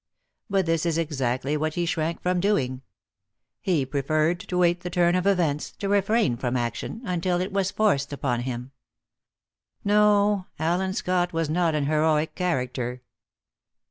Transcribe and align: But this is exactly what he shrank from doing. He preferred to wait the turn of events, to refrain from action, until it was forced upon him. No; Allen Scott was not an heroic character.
But 0.49 0.65
this 0.65 0.83
is 0.87 0.97
exactly 0.97 1.55
what 1.55 1.75
he 1.75 1.85
shrank 1.85 2.23
from 2.23 2.39
doing. 2.39 2.81
He 3.59 3.85
preferred 3.85 4.39
to 4.39 4.57
wait 4.57 4.79
the 4.79 4.89
turn 4.89 5.13
of 5.13 5.27
events, 5.27 5.73
to 5.73 5.87
refrain 5.87 6.37
from 6.37 6.57
action, 6.57 7.01
until 7.05 7.39
it 7.39 7.51
was 7.53 7.69
forced 7.69 8.11
upon 8.11 8.39
him. 8.39 8.71
No; 9.83 10.47
Allen 10.57 10.95
Scott 10.95 11.33
was 11.33 11.51
not 11.51 11.75
an 11.75 11.85
heroic 11.85 12.33
character. 12.33 13.03